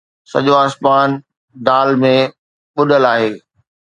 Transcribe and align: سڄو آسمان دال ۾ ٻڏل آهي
سڄو 0.31 0.53
آسمان 0.65 1.09
دال 1.65 1.89
۾ 2.01 2.15
ٻڏل 2.75 3.03
آهي 3.13 3.29